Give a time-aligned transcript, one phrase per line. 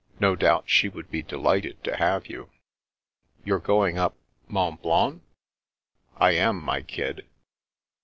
[0.19, 2.49] No doubt she would be delighted to have you.^
[3.45, 5.21] You're going up— Mont Blanc?"
[6.17, 7.27] I am, my Kid.'